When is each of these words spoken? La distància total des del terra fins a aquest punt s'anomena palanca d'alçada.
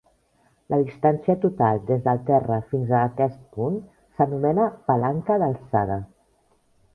La 0.73 0.77
distància 0.85 1.35
total 1.43 1.81
des 1.89 2.01
del 2.07 2.21
terra 2.29 2.57
fins 2.71 2.95
a 2.95 3.03
aquest 3.11 3.37
punt 3.59 3.77
s'anomena 4.17 4.67
palanca 4.89 5.39
d'alçada. 5.45 6.01